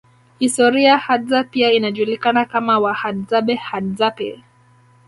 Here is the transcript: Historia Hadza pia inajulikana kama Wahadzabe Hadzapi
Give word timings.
Historia 0.39 0.97
Hadza 0.97 1.43
pia 1.43 1.71
inajulikana 1.71 2.45
kama 2.45 2.79
Wahadzabe 2.79 3.55
Hadzapi 3.55 4.43